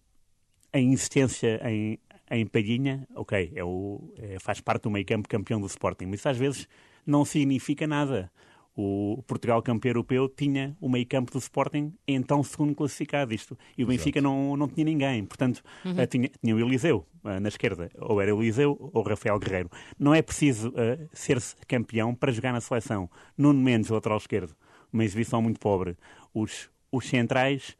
a 0.72 0.78
insistência 0.78 1.60
em, 1.68 1.98
em 2.30 2.46
Palhinha, 2.46 3.06
ok, 3.14 3.52
é 3.54 3.64
o, 3.64 4.12
é, 4.18 4.38
faz 4.40 4.60
parte 4.60 4.82
do 4.82 4.90
meio 4.90 5.06
campo 5.06 5.28
campeão 5.28 5.60
do 5.60 5.66
Sporting, 5.66 6.06
mas 6.06 6.20
isso 6.20 6.28
às 6.28 6.36
vezes 6.36 6.68
não 7.06 7.24
significa 7.24 7.86
nada 7.86 8.30
o 8.76 9.22
Portugal 9.26 9.62
campeão 9.62 9.90
europeu 9.90 10.28
tinha 10.28 10.76
o 10.80 10.88
meio 10.88 11.06
campo 11.06 11.30
do 11.30 11.38
Sporting 11.38 11.92
então 12.06 12.42
segundo 12.42 12.74
classificado 12.74 13.32
isto. 13.32 13.56
E 13.78 13.84
o 13.84 13.86
Benfica 13.86 14.20
não, 14.20 14.56
não 14.56 14.66
tinha 14.66 14.84
ninguém. 14.84 15.24
Portanto 15.24 15.62
uhum. 15.84 15.92
uh, 15.92 16.06
tinha, 16.06 16.30
tinha 16.42 16.56
o 16.56 16.58
Eliseu 16.58 17.06
uh, 17.22 17.40
na 17.40 17.48
esquerda. 17.48 17.88
Ou 18.00 18.20
era 18.20 18.34
o 18.34 18.42
Eliseu 18.42 18.76
ou 18.92 19.02
o 19.02 19.08
Rafael 19.08 19.38
Guerreiro. 19.38 19.70
Não 19.98 20.12
é 20.12 20.20
preciso 20.20 20.70
uh, 20.70 21.08
ser 21.12 21.40
campeão 21.68 22.14
para 22.14 22.32
jogar 22.32 22.52
na 22.52 22.60
seleção. 22.60 23.08
Nuno 23.38 23.60
Mendes 23.60 23.90
lateral 23.90 24.18
esquerdo. 24.18 24.54
Uma 24.92 25.04
exibição 25.04 25.40
muito 25.40 25.60
pobre. 25.60 25.96
Os, 26.32 26.68
os 26.90 27.08
centrais 27.08 27.76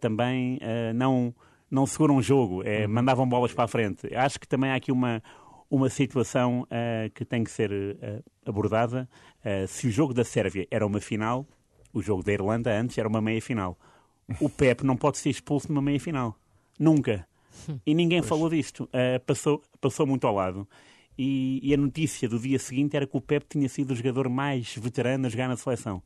também 0.00 0.58
não 0.94 1.34
não 1.70 1.86
seguram 1.86 2.16
o 2.16 2.22
jogo. 2.22 2.62
É, 2.64 2.84
uhum. 2.84 2.92
mandavam 2.92 3.26
bolas 3.26 3.54
para 3.54 3.64
a 3.64 3.68
frente. 3.68 4.14
Acho 4.14 4.38
que 4.38 4.46
também 4.46 4.70
há 4.70 4.74
aqui 4.74 4.92
uma 4.92 5.22
uma 5.72 5.88
situação 5.88 6.64
uh, 6.64 7.10
que 7.14 7.24
tem 7.24 7.42
que 7.42 7.50
ser 7.50 7.72
uh, 7.72 8.22
abordada. 8.44 9.08
Uh, 9.42 9.66
se 9.66 9.86
o 9.86 9.90
jogo 9.90 10.12
da 10.12 10.22
Sérvia 10.22 10.68
era 10.70 10.86
uma 10.86 11.00
final, 11.00 11.46
o 11.94 12.02
jogo 12.02 12.22
da 12.22 12.30
Irlanda 12.30 12.70
antes 12.78 12.98
era 12.98 13.08
uma 13.08 13.22
meia-final. 13.22 13.78
O 14.38 14.50
Pep 14.50 14.84
não 14.84 14.98
pode 14.98 15.16
ser 15.16 15.30
expulso 15.30 15.68
numa 15.68 15.80
meia-final. 15.80 16.38
Nunca. 16.78 17.26
E 17.86 17.94
ninguém 17.94 18.18
pois. 18.20 18.28
falou 18.28 18.50
disto. 18.50 18.88
passou, 19.26 19.62
passou 19.80 20.06
muito 20.06 20.26
ao 20.26 20.34
lado. 20.34 20.68
E, 21.16 21.60
e, 21.62 21.72
a 21.72 21.76
notícia 21.76 22.28
do 22.28 22.38
dia 22.38 22.58
seguinte 22.58 22.96
era 22.96 23.06
que 23.06 23.16
o 23.16 23.20
Pep 23.20 23.46
tinha 23.48 23.68
sido 23.68 23.92
o 23.92 23.94
jogador 23.94 24.28
mais 24.28 24.74
veterano 24.76 25.26
a 25.26 25.28
jogar 25.30 25.48
na 25.48 25.56
seleção. 25.56 26.02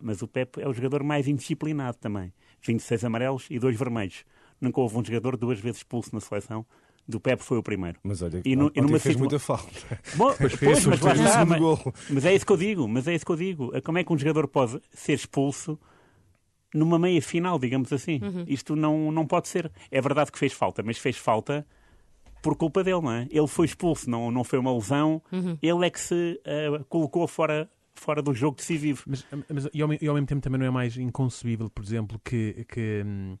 mas 0.00 0.22
o 0.22 0.28
Pep 0.28 0.60
é 0.60 0.68
o 0.68 0.72
jogador 0.72 1.02
mais 1.02 1.26
indisciplinado 1.26 1.98
também. 1.98 2.32
26 2.62 3.04
amarelos 3.04 3.46
e 3.50 3.58
2 3.58 3.76
vermelhos. 3.76 4.24
Nunca 4.60 4.80
houve 4.80 4.98
um 4.98 5.04
jogador 5.04 5.36
duas 5.36 5.60
vezes 5.60 5.78
expulso 5.78 6.14
na 6.14 6.20
seleção 6.20 6.66
do 7.08 7.18
Pepe 7.18 7.42
foi 7.42 7.56
o 7.56 7.62
primeiro. 7.62 7.98
Mas 8.02 8.20
olha, 8.20 8.42
e 8.44 8.54
no, 8.54 8.70
e 8.74 8.80
numa 8.82 8.98
fez 8.98 9.14
situa... 9.14 9.20
muita 9.20 9.38
falta. 9.38 10.00
Bom, 10.14 10.34
pois, 10.38 10.56
pois, 10.56 10.86
mas, 10.86 11.00
lá 11.00 11.14
está, 11.14 11.44
mas, 11.46 11.60
mas, 12.10 12.24
é 12.26 12.34
isso 12.34 12.44
que 12.44 12.52
eu 12.52 12.56
digo, 12.56 12.86
mas 12.86 13.08
é 13.08 13.14
isso 13.14 13.24
que 13.24 13.32
eu 13.32 13.36
digo. 13.36 13.82
Como 13.82 13.96
é 13.96 14.04
que 14.04 14.12
um 14.12 14.18
jogador 14.18 14.46
pode 14.46 14.78
ser 14.92 15.14
expulso 15.14 15.78
numa 16.74 16.98
meia 16.98 17.22
final, 17.22 17.58
digamos 17.58 17.90
assim? 17.94 18.20
Uhum. 18.22 18.44
Isto 18.46 18.76
não, 18.76 19.10
não 19.10 19.26
pode 19.26 19.48
ser. 19.48 19.72
É 19.90 20.00
verdade 20.02 20.30
que 20.30 20.38
fez 20.38 20.52
falta, 20.52 20.82
mas 20.82 20.98
fez 20.98 21.16
falta 21.16 21.66
por 22.42 22.54
culpa 22.56 22.84
dele, 22.84 23.00
não 23.00 23.12
é? 23.12 23.26
Ele 23.30 23.46
foi 23.46 23.64
expulso, 23.64 24.08
não, 24.08 24.30
não 24.30 24.44
foi 24.44 24.58
uma 24.58 24.72
lesão. 24.72 25.22
Uhum. 25.32 25.56
Ele 25.62 25.86
é 25.86 25.90
que 25.90 26.00
se 26.00 26.40
uh, 26.44 26.84
colocou 26.84 27.26
fora 27.26 27.70
fora 27.94 28.22
do 28.22 28.32
jogo 28.32 28.56
decisivo. 28.56 29.02
Mas, 29.06 29.26
mas 29.48 29.68
e, 29.74 29.82
ao, 29.82 29.92
e, 29.92 30.06
ao, 30.06 30.14
mesmo 30.14 30.26
tempo 30.26 30.40
também 30.40 30.60
não 30.60 30.66
é 30.66 30.70
mais 30.70 30.96
inconcebível, 30.96 31.68
por 31.68 31.82
exemplo, 31.82 32.20
que, 32.24 32.64
que 32.68 33.02
hum, 33.04 33.36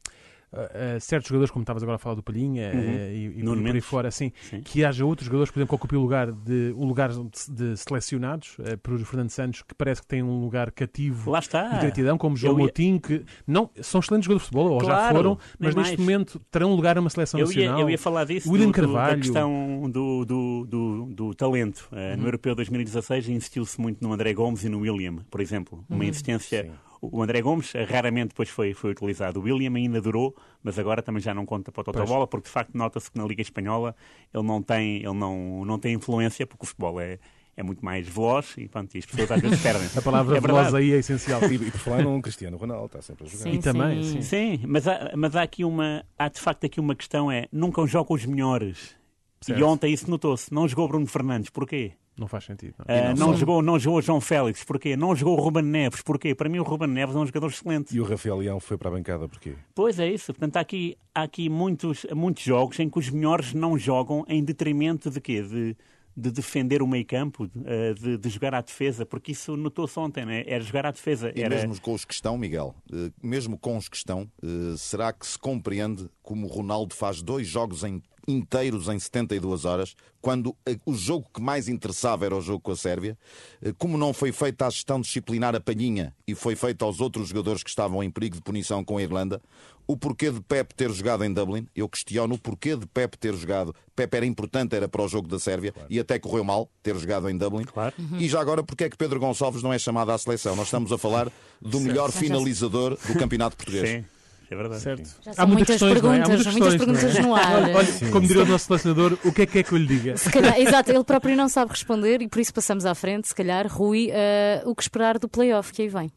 uh, 0.52 1.00
certos 1.00 1.28
jogadores, 1.28 1.50
como 1.50 1.62
estavas 1.62 1.82
agora 1.82 1.96
a 1.96 1.98
falar 1.98 2.14
do 2.14 2.22
Palhinha 2.22 2.72
uhum. 2.72 2.80
uh, 2.80 3.10
e, 3.10 3.40
e 3.40 3.42
por, 3.42 3.74
aí 3.74 3.80
fora, 3.80 4.08
assim, 4.08 4.32
Sim. 4.48 4.60
que 4.60 4.84
haja 4.84 5.04
outros 5.04 5.26
jogadores, 5.26 5.50
por 5.50 5.58
exemplo, 5.58 5.70
que 5.70 5.74
ocupem 5.74 5.98
o 5.98 6.02
lugar 6.02 6.32
de, 6.32 6.74
o 6.76 6.84
lugar 6.84 7.10
de, 7.10 7.22
de 7.50 7.76
selecionados 7.76 8.56
por 8.82 8.98
Fernando 8.98 9.30
Santos, 9.30 9.62
que 9.62 9.74
parece 9.74 10.02
que 10.02 10.08
tem 10.08 10.22
um 10.22 10.40
lugar 10.40 10.70
cativo 10.72 11.30
Lá 11.30 11.38
está. 11.38 11.68
de 11.68 11.80
gratidão, 11.80 12.18
como 12.18 12.36
João 12.36 12.54
ia... 12.54 12.58
Moutinho, 12.58 13.00
que 13.00 13.24
não, 13.46 13.70
são 13.80 14.00
excelentes 14.00 14.26
jogadores 14.26 14.42
de 14.42 14.48
futebol, 14.48 14.72
ou 14.72 14.80
claro, 14.80 15.02
já 15.02 15.12
foram, 15.12 15.38
mas 15.58 15.74
neste 15.74 15.96
mais. 15.96 16.00
momento 16.00 16.40
terão 16.50 16.74
lugar 16.74 16.96
numa 16.96 17.10
seleção 17.10 17.40
eu 17.40 17.46
nacional. 17.46 17.78
Ia, 17.78 17.82
eu 17.82 17.90
ia 17.90 17.98
falar 17.98 18.24
disso, 18.24 18.50
William 18.50 18.68
do, 18.68 18.72
Carvalho. 18.72 19.16
da 19.16 19.22
questão 19.22 19.90
do, 19.90 20.24
do, 20.24 20.66
do, 20.66 21.06
do 21.06 21.34
talento. 21.34 21.88
Uhum. 21.92 22.16
No 22.22 22.26
Europeu 22.26 22.54
2016 22.54 23.28
insistiu-se 23.28 23.80
muito 23.80 24.02
no 24.02 24.12
André 24.12 24.32
Gomes 24.32 24.64
e 24.64 24.68
no 24.68 24.80
William, 24.80 25.16
por 25.30 25.40
exemplo. 25.40 25.84
Uma 25.88 26.00
uhum. 26.00 26.08
insistência... 26.08 26.64
Sim 26.64 26.88
o 27.00 27.22
André 27.22 27.40
Gomes 27.40 27.72
raramente 27.88 28.28
depois 28.28 28.48
foi, 28.48 28.74
foi 28.74 28.90
utilizado. 28.90 29.40
O 29.40 29.42
William 29.42 29.74
ainda 29.74 30.00
durou, 30.00 30.34
mas 30.62 30.78
agora 30.78 31.02
também 31.02 31.22
já 31.22 31.34
não 31.34 31.46
conta 31.46 31.70
para 31.70 32.02
a 32.02 32.06
bola, 32.06 32.26
porque 32.26 32.46
de 32.46 32.52
facto 32.52 32.74
nota-se 32.74 33.10
que 33.10 33.18
na 33.18 33.24
Liga 33.24 33.42
Espanhola 33.42 33.94
ele 34.32 34.42
não 34.42 34.62
tem, 34.62 34.96
ele 34.96 35.14
não, 35.14 35.64
não 35.64 35.78
tem 35.78 35.94
influência, 35.94 36.46
porque 36.46 36.64
o 36.64 36.66
futebol 36.66 37.00
é, 37.00 37.18
é 37.56 37.62
muito 37.62 37.84
mais 37.84 38.06
veloz 38.08 38.54
e, 38.56 38.68
pronto, 38.68 38.94
e 38.94 38.98
as 38.98 39.06
pessoas 39.06 39.30
às 39.30 39.40
vezes 39.40 39.60
perdem. 39.60 39.88
a 39.96 40.02
palavra 40.02 40.36
é 40.36 40.40
veloz 40.40 40.74
aí 40.74 40.92
é 40.92 40.98
essencial. 40.98 41.42
E, 41.50 41.54
e 41.54 41.70
por 41.70 41.80
falar 41.80 42.02
num 42.02 42.20
Cristiano 42.20 42.56
Ronaldo, 42.56 42.86
está 42.86 43.02
sempre 43.02 43.26
a 43.26 43.28
jogar. 43.28 43.42
Sim, 43.44 43.52
e 43.52 43.58
também, 43.58 44.02
sim. 44.02 44.22
sim. 44.22 44.60
mas, 44.66 44.86
há, 44.86 45.12
mas 45.16 45.34
há 45.34 45.42
aqui 45.42 45.64
uma, 45.64 46.04
há 46.18 46.28
de 46.28 46.40
facto 46.40 46.64
aqui 46.64 46.80
uma 46.80 46.94
questão 46.94 47.30
é, 47.30 47.48
nunca 47.52 47.84
jogam 47.86 48.16
os 48.16 48.24
melhores. 48.24 48.96
Certo. 49.40 49.58
E 49.58 49.62
ontem 49.62 49.92
isso 49.92 50.10
notou-se. 50.10 50.52
Não 50.52 50.66
jogou 50.66 50.88
Bruno 50.88 51.06
Fernandes. 51.06 51.50
Porquê? 51.50 51.92
Não 52.18 52.26
faz 52.26 52.44
sentido. 52.44 52.74
Não, 52.78 52.84
uh, 52.84 53.16
não, 53.16 53.26
não 53.28 53.36
jogou, 53.36 53.62
não 53.62 53.78
jogou 53.78 54.02
João 54.02 54.20
Félix, 54.20 54.64
porquê? 54.64 54.96
Não 54.96 55.14
jogou 55.14 55.38
o 55.38 55.40
Ruben 55.40 55.62
Neves, 55.62 56.02
porquê? 56.02 56.34
Para 56.34 56.48
mim 56.48 56.58
o 56.58 56.62
Ruben 56.62 56.88
Neves 56.88 57.14
é 57.14 57.18
um 57.18 57.26
jogador 57.26 57.48
excelente. 57.48 57.94
E 57.96 58.00
o 58.00 58.04
Rafael 58.04 58.38
Leão 58.38 58.58
foi 58.58 58.76
para 58.76 58.88
a 58.88 58.92
bancada, 58.92 59.28
porquê? 59.28 59.54
Pois 59.74 59.98
é 59.98 60.08
isso. 60.10 60.32
Portanto, 60.32 60.56
há 60.56 60.60
aqui, 60.60 60.98
há 61.14 61.22
aqui 61.22 61.48
muitos, 61.48 62.04
muitos 62.14 62.42
jogos 62.42 62.78
em 62.80 62.90
que 62.90 62.98
os 62.98 63.08
melhores 63.08 63.54
não 63.54 63.78
jogam 63.78 64.24
em 64.28 64.42
detrimento 64.42 65.10
de 65.10 65.20
quê? 65.20 65.42
De, 65.42 65.76
de 66.16 66.32
defender 66.32 66.82
o 66.82 66.86
meio 66.88 67.06
campo, 67.06 67.48
eh, 67.64 67.94
de, 67.94 68.18
de, 68.18 68.28
jogar 68.28 68.52
à 68.52 68.60
defesa, 68.60 69.06
porque 69.06 69.30
isso 69.30 69.56
notou-se 69.56 69.96
ontem, 70.00 70.26
né? 70.26 70.42
era 70.48 70.64
jogar 70.64 70.84
à 70.84 70.90
defesa. 70.90 71.32
E 71.32 71.48
mesmo 71.48 71.80
com 71.80 71.94
os 71.94 72.04
que 72.04 72.12
estão, 72.12 72.36
Miguel, 72.36 72.74
eh, 72.92 73.12
mesmo 73.22 73.56
com 73.56 73.76
os 73.76 73.88
que 73.88 73.96
estão, 73.96 74.28
será 74.76 75.12
que 75.12 75.24
se 75.24 75.38
compreende 75.38 76.10
como 76.20 76.48
o 76.48 76.50
Ronaldo 76.50 76.92
faz 76.92 77.22
dois 77.22 77.46
jogos 77.46 77.84
em 77.84 78.02
inteiros 78.28 78.88
em 78.88 78.98
72 78.98 79.64
horas, 79.64 79.96
quando 80.20 80.54
eh, 80.66 80.78
o 80.84 80.94
jogo 80.94 81.26
que 81.32 81.40
mais 81.40 81.66
interessava 81.66 82.26
era 82.26 82.36
o 82.36 82.42
jogo 82.42 82.60
com 82.60 82.72
a 82.72 82.76
Sérvia. 82.76 83.18
Eh, 83.62 83.72
como 83.78 83.96
não 83.96 84.12
foi 84.12 84.30
feita 84.30 84.66
a 84.66 84.70
gestão 84.70 85.00
disciplinar 85.00 85.56
a 85.56 85.60
palhinha 85.60 86.14
e 86.26 86.34
foi 86.34 86.54
feita 86.54 86.84
aos 86.84 87.00
outros 87.00 87.28
jogadores 87.28 87.62
que 87.62 87.70
estavam 87.70 88.02
em 88.02 88.10
perigo 88.10 88.36
de 88.36 88.42
punição 88.42 88.84
com 88.84 88.98
a 88.98 89.02
Irlanda, 89.02 89.40
o 89.86 89.96
porquê 89.96 90.30
de 90.30 90.42
Pep 90.42 90.74
ter 90.74 90.90
jogado 90.90 91.24
em 91.24 91.32
Dublin, 91.32 91.66
eu 91.74 91.88
questiono 91.88 92.34
o 92.34 92.38
porquê 92.38 92.76
de 92.76 92.86
Pep 92.86 93.16
ter 93.16 93.34
jogado. 93.34 93.74
Pep 93.96 94.14
era 94.14 94.26
importante, 94.26 94.76
era 94.76 94.86
para 94.86 95.02
o 95.02 95.08
jogo 95.08 95.26
da 95.26 95.38
Sérvia 95.38 95.72
claro. 95.72 95.88
e 95.90 95.98
até 95.98 96.18
correu 96.18 96.44
mal 96.44 96.70
ter 96.82 96.94
jogado 96.94 97.30
em 97.30 97.36
Dublin. 97.36 97.64
Claro. 97.64 97.94
Uhum. 97.98 98.18
E 98.18 98.28
já 98.28 98.38
agora, 98.38 98.62
porquê 98.62 98.84
é 98.84 98.90
que 98.90 98.98
Pedro 98.98 99.18
Gonçalves 99.18 99.62
não 99.62 99.72
é 99.72 99.78
chamado 99.78 100.12
à 100.12 100.18
seleção? 100.18 100.54
Nós 100.54 100.66
estamos 100.66 100.92
a 100.92 100.98
falar 100.98 101.32
do 101.62 101.80
melhor 101.80 102.12
finalizador 102.12 102.98
do 103.06 103.18
campeonato 103.18 103.56
português. 103.56 103.88
Sim 103.88 104.17
é 104.50 104.56
verdade. 104.56 104.80
Certo. 104.80 105.20
Há 105.36 105.46
muitas, 105.46 105.66
questões, 105.68 105.92
perguntas, 105.92 106.18
é? 106.18 106.22
Há 106.22 106.28
muitas, 106.28 106.52
muitas 106.54 106.76
perguntas 106.76 107.18
no 107.18 107.34
ar. 107.34 107.62
Olha, 107.62 107.76
olha 107.76 108.10
como 108.10 108.26
diria 108.26 108.42
o 108.42 108.46
nosso 108.46 108.66
selecionador, 108.66 109.18
o 109.24 109.32
que 109.32 109.42
é 109.42 109.46
que 109.46 109.58
é 109.58 109.62
que 109.62 109.72
eu 109.72 109.78
lhe 109.78 109.86
diga? 109.86 110.14
Calhar, 110.32 110.58
exato, 110.58 110.90
ele 110.90 111.04
próprio 111.04 111.36
não 111.36 111.48
sabe 111.48 111.70
responder 111.70 112.22
e 112.22 112.28
por 112.28 112.40
isso 112.40 112.52
passamos 112.52 112.86
à 112.86 112.94
frente, 112.94 113.28
se 113.28 113.34
calhar, 113.34 113.66
Rui, 113.68 114.08
uh, 114.10 114.68
o 114.68 114.74
que 114.74 114.82
esperar 114.82 115.18
do 115.18 115.28
playoff 115.28 115.72
que 115.72 115.82
aí 115.82 115.88
vem. 115.88 116.10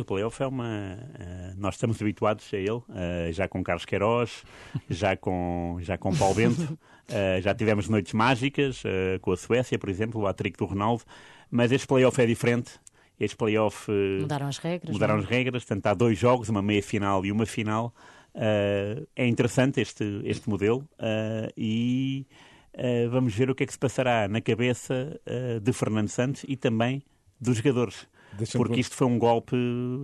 O 0.00 0.04
playoff 0.04 0.42
é 0.42 0.46
uma. 0.46 0.64
Uh, 0.64 1.54
nós 1.58 1.74
estamos 1.74 2.00
habituados 2.00 2.48
a 2.54 2.56
ele, 2.56 2.70
uh, 2.70 2.84
já 3.30 3.46
com 3.46 3.62
Carlos 3.62 3.84
Queiroz, 3.84 4.42
já 4.88 5.14
com, 5.16 5.76
já 5.80 5.98
com 5.98 6.16
Paulo 6.16 6.34
Bento, 6.34 6.62
uh, 6.62 7.40
já 7.42 7.54
tivemos 7.54 7.90
noites 7.90 8.14
mágicas 8.14 8.82
com 9.20 9.32
a 9.32 9.36
Suécia, 9.36 9.78
por 9.78 9.90
exemplo, 9.90 10.22
o 10.22 10.26
atrico 10.26 10.56
do 10.56 10.64
Ronaldo, 10.64 11.02
mas 11.50 11.70
este 11.72 11.86
playoff 11.86 12.18
é 12.20 12.26
diferente. 12.26 12.80
Este 13.24 13.36
playoff. 13.36 13.90
mudaram 14.20 14.46
as 14.46 14.58
regras. 14.58 14.92
Mudaram 14.92 15.14
não? 15.14 15.22
É? 15.22 15.24
as 15.24 15.30
regras, 15.30 15.64
portanto 15.64 15.86
há 15.86 15.94
dois 15.94 16.18
jogos, 16.18 16.48
uma 16.48 16.62
meia 16.62 16.82
final 16.82 17.24
e 17.24 17.32
uma 17.32 17.46
final. 17.46 17.94
é 18.34 19.26
interessante 19.26 19.80
este, 19.80 20.22
este 20.24 20.48
modelo 20.48 20.88
e 21.56 22.26
vamos 23.10 23.34
ver 23.34 23.50
o 23.50 23.54
que 23.54 23.64
é 23.64 23.66
que 23.66 23.72
se 23.72 23.78
passará 23.78 24.26
na 24.28 24.40
cabeça 24.40 25.20
de 25.62 25.72
Fernando 25.72 26.08
Santos 26.08 26.44
e 26.48 26.56
também 26.56 27.02
dos 27.40 27.58
jogadores. 27.58 28.06
Porque 28.56 28.80
isto 28.80 28.94
foi 28.94 29.06
um 29.06 29.18
golpe 29.18 29.56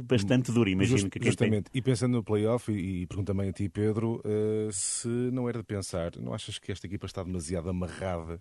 bastante 0.05 0.53
duro, 0.53 0.69
imagino 0.69 0.99
Just, 0.99 1.11
que 1.11 1.25
Justamente, 1.25 1.71
tem... 1.71 1.79
e 1.79 1.83
pensando 1.83 2.13
no 2.13 2.23
playoff, 2.23 2.71
e, 2.71 3.03
e 3.03 3.07
pergunto 3.07 3.33
também 3.33 3.49
a 3.49 3.53
ti, 3.53 3.69
Pedro, 3.69 4.21
uh, 4.25 4.71
se 4.73 5.09
não 5.09 5.49
era 5.49 5.59
de 5.59 5.65
pensar, 5.65 6.13
não 6.19 6.35
achas 6.35 6.59
que 6.59 6.71
esta 6.71 6.87
equipa 6.87 7.07
está 7.07 7.23
demasiado 7.23 7.71
amarrada 7.71 8.41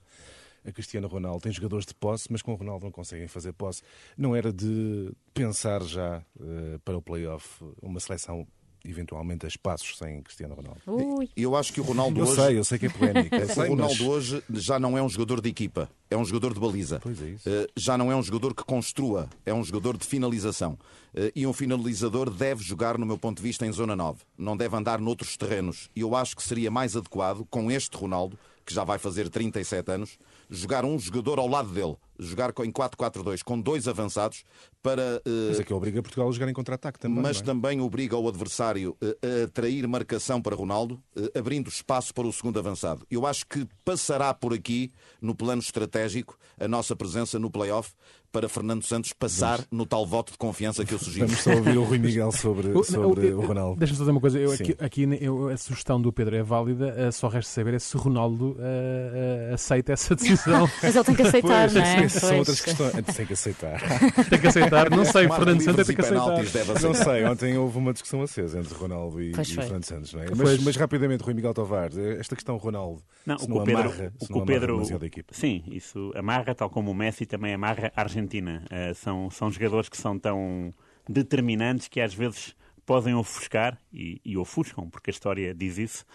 a 0.65 0.71
Cristiano 0.71 1.07
Ronaldo? 1.07 1.41
Tem 1.41 1.51
jogadores 1.51 1.85
de 1.85 1.93
posse, 1.93 2.31
mas 2.31 2.41
com 2.41 2.53
o 2.53 2.55
Ronaldo 2.55 2.85
não 2.85 2.91
conseguem 2.91 3.27
fazer 3.27 3.53
posse. 3.53 3.81
Não 4.17 4.35
era 4.35 4.51
de 4.51 5.11
pensar 5.33 5.83
já 5.83 6.23
uh, 6.39 6.79
para 6.83 6.97
o 6.97 7.01
playoff 7.01 7.63
uma 7.81 7.99
seleção 7.99 8.47
eventualmente 8.85 9.45
a 9.45 9.49
espaços 9.49 9.97
sem 9.97 10.21
Cristiano 10.21 10.55
Ronaldo. 10.55 10.81
Ui. 10.87 11.29
Eu 11.35 11.55
acho 11.55 11.73
que 11.73 11.81
o 11.81 11.83
Ronaldo 11.83 12.19
eu 12.19 12.25
hoje. 12.25 12.41
Sei, 12.41 12.57
eu 12.57 12.63
sei 12.63 12.79
que 12.79 12.85
é 12.85 12.89
polémico. 12.89 13.35
o 13.35 13.67
Ronaldo 13.67 13.93
mas... 13.93 14.01
hoje 14.01 14.43
já 14.53 14.79
não 14.79 14.97
é 14.97 15.01
um 15.01 15.09
jogador 15.09 15.41
de 15.41 15.49
equipa, 15.49 15.89
é 16.09 16.17
um 16.17 16.23
jogador 16.23 16.53
de 16.53 16.59
baliza. 16.59 16.99
Pois 16.99 17.21
é 17.21 17.29
isso. 17.29 17.49
Uh, 17.49 17.67
já 17.75 17.97
não 17.97 18.11
é 18.11 18.15
um 18.15 18.23
jogador 18.23 18.53
que 18.53 18.63
construa, 18.63 19.29
é 19.45 19.53
um 19.53 19.63
jogador 19.63 19.97
de 19.97 20.05
finalização. 20.05 20.73
Uh, 21.13 21.31
e 21.35 21.45
um 21.45 21.53
finalizador 21.53 22.29
deve 22.29 22.63
jogar, 22.63 22.97
no 22.97 23.05
meu 23.05 23.17
ponto 23.17 23.37
de 23.37 23.43
vista, 23.43 23.65
em 23.65 23.71
zona 23.71 23.95
9. 23.95 24.19
Não 24.37 24.55
deve 24.55 24.75
andar 24.75 24.99
noutros 24.99 25.35
terrenos. 25.35 25.89
E 25.95 26.01
eu 26.01 26.15
acho 26.15 26.35
que 26.35 26.43
seria 26.43 26.71
mais 26.71 26.95
adequado, 26.95 27.45
com 27.49 27.71
este 27.71 27.95
Ronaldo, 27.97 28.37
que 28.67 28.73
já 28.73 28.83
vai 28.83 28.99
fazer 28.99 29.29
37 29.29 29.89
anos, 29.89 30.19
jogar 30.49 30.83
um 30.83 30.99
jogador 30.99 31.39
ao 31.39 31.47
lado 31.47 31.69
dele, 31.69 31.95
jogar 32.19 32.49
em 32.49 32.71
4-4-2 32.71 33.41
com 33.41 33.57
dois 33.57 33.87
avançados 33.87 34.43
para. 34.83 35.21
Uh, 35.25 35.47
mas 35.47 35.59
é 35.61 35.63
que 35.63 35.73
obriga 35.73 36.03
Portugal 36.03 36.27
a 36.27 36.31
jogar 36.33 36.49
em 36.49 36.53
contra-ataque 36.53 36.99
também. 36.99 37.23
Mas 37.23 37.39
é? 37.39 37.43
também 37.43 37.79
obriga 37.79 38.17
o 38.17 38.27
adversário 38.27 38.97
uh, 39.01 39.41
a 39.41 39.45
atrair 39.45 39.87
marcação 39.87 40.41
para 40.41 40.53
Ronaldo, 40.53 41.01
uh, 41.15 41.39
abrindo 41.39 41.69
espaço 41.69 42.13
para 42.13 42.27
o 42.27 42.33
segundo 42.33 42.59
avançado. 42.59 43.07
Eu 43.09 43.25
acho 43.25 43.47
que 43.47 43.65
passará 43.85 44.33
por 44.33 44.53
aqui, 44.53 44.91
no 45.21 45.33
plano 45.33 45.61
estratégico, 45.61 46.37
a 46.59 46.67
nossa 46.67 46.93
presença 46.93 47.39
no 47.39 47.49
play-off 47.49 47.93
para 48.37 48.47
Fernando 48.47 48.83
Santos 48.83 49.13
passar 49.13 49.55
Vamos. 49.55 49.67
no 49.71 49.85
tal 49.87 50.05
voto 50.05 50.31
de 50.31 50.37
confiança 50.37 50.85
que 50.85 50.93
eu 50.93 50.99
sugiro. 50.99 51.25
Vamos 51.25 51.41
só 51.41 51.51
ouvir 51.55 51.75
o 51.75 51.83
Rui 51.83 51.97
Miguel 51.97 52.31
sobre, 52.31 52.71
sobre 52.85 53.31
o, 53.31 53.39
o, 53.39 53.45
Ronaldo. 53.47 53.79
Deixa-me 53.79 53.97
só 53.97 54.03
dizer 54.03 54.11
uma 54.11 54.21
coisa. 54.21 54.37
Eu, 54.37 54.51
aqui, 54.51 54.75
aqui 54.79 55.17
eu, 55.19 55.49
a 55.49 55.57
sugestão 55.57 55.99
do 55.99 56.13
Pedro 56.13 56.35
é 56.35 56.43
válida, 56.43 56.95
uh, 57.07 57.11
só 57.11 57.27
resta 57.27 57.51
saber 57.51 57.73
é 57.73 57.79
se 57.79 57.95
o 57.97 57.99
Ronaldo 57.99 58.51
uh, 58.51 58.53
uh, 58.53 59.53
aceita 59.55 59.93
essa 59.93 60.15
decisão. 60.15 60.69
Mas 60.83 60.95
ele 60.95 61.03
tem 61.03 61.15
que 61.15 61.21
aceitar, 61.23 61.61
pois, 61.61 61.73
não 61.73 61.81
é? 61.81 62.03
Essas 62.03 62.21
são 62.21 62.37
outras 62.37 62.61
questões. 62.61 62.91
Tem 62.91 63.25
que 63.25 63.33
aceitar. 63.33 63.81
tem 64.29 64.39
que 64.39 64.47
aceitar. 64.47 64.89
Não 64.91 65.05
sei, 65.05 65.27
Fernando 65.27 65.61
Santos 65.61 65.87
tem 65.87 65.95
que 65.95 66.01
aceitar. 66.01 66.81
Não 66.81 66.93
sei, 66.93 67.25
ontem 67.25 67.57
houve 67.57 67.77
uma 67.79 67.91
discussão 67.91 68.21
acesa 68.21 68.59
entre 68.59 68.73
Ronaldo 68.75 69.19
e, 69.19 69.31
e 69.31 69.45
Fernando 69.45 69.83
Santos, 69.83 70.13
não 70.13 70.21
é? 70.21 70.27
Mas, 70.35 70.59
mas, 70.59 70.75
rapidamente, 70.75 71.23
Rui 71.23 71.33
Miguel 71.33 71.55
Tovar, 71.55 71.89
esta 72.19 72.35
questão 72.35 72.55
Ronaldo, 72.57 73.01
não, 73.25 73.39
se 73.39 73.45
o 73.45 73.49
não 73.49 73.63
Pedro, 73.63 73.81
amarra, 73.81 74.13
o 74.19 74.37
não 74.37 74.45
Pedro, 74.45 74.83
Sim, 75.31 75.63
isso 75.71 76.11
amarra, 76.15 76.53
tal 76.53 76.69
como 76.69 76.91
o 76.91 76.93
Messi 76.93 77.25
também 77.25 77.51
amarra 77.51 77.91
a 77.95 78.01
Argentina. 78.01 78.26
Uh, 78.35 78.93
são, 78.95 79.29
são 79.29 79.51
jogadores 79.51 79.89
que 79.89 79.97
são 79.97 80.17
tão 80.17 80.73
determinantes 81.07 81.87
que 81.87 82.01
às 82.01 82.13
vezes 82.13 82.55
podem 82.85 83.13
ofuscar 83.15 83.77
e, 83.91 84.21
e 84.23 84.37
ofuscam, 84.37 84.89
porque 84.89 85.09
a 85.09 85.13
história 85.13 85.53
diz 85.53 85.77
isso. 85.77 86.05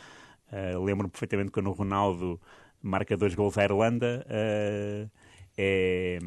Uh, 0.53 0.83
Lembro-me 0.83 1.11
perfeitamente 1.11 1.51
quando 1.51 1.69
o 1.69 1.73
Ronaldo 1.73 2.41
marca 2.83 3.17
dois 3.17 3.35
gols 3.35 3.57
à 3.57 3.65
Irlanda, 3.65 4.27
uh, 4.27 5.11
é, 5.57 6.19